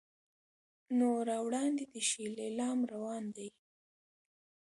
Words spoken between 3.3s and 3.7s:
دی.